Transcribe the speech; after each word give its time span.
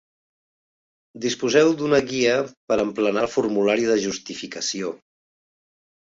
Disposeu 1.25 1.73
d'una 1.81 1.99
Guia 2.07 2.31
per 2.71 2.77
emplenar 2.83 3.21
el 3.25 3.29
formulari 3.33 3.85
de 3.91 3.99
justificació. 4.05 4.95